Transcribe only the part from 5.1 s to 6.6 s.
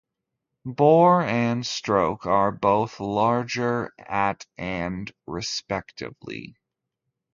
respectively.